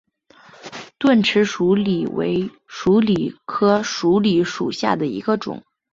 [0.97, 5.61] 钝齿鼠李为鼠李科鼠李属下的一个种。